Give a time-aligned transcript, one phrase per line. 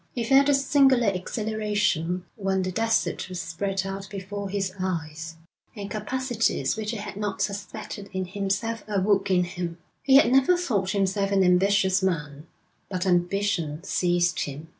[0.15, 5.35] He felt a singular exhilaration when the desert was spread out before his eyes,
[5.75, 9.77] and capacities which he had not suspected in himself awoke in him.
[10.01, 12.47] He had never thought himself an ambitious man,
[12.89, 14.69] but ambition seized him.